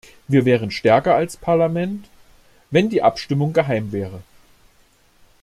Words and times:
Wir 0.27 0.45
wären 0.45 0.71
stärker 0.71 1.13
als 1.13 1.37
Parlament, 1.37 2.07
wenn 2.71 2.89
die 2.89 3.03
Abstimmung 3.03 3.53
geheim 3.53 3.91
wäre. 3.91 4.23